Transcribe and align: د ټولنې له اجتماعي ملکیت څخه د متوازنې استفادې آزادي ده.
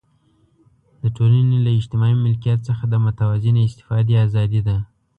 د 1.01 1.03
ټولنې 1.15 1.57
له 1.65 1.71
اجتماعي 1.79 2.15
ملکیت 2.25 2.59
څخه 2.69 2.83
د 2.87 2.93
متوازنې 3.05 3.61
استفادې 3.69 4.15
آزادي 4.25 4.61
ده. 4.67 4.77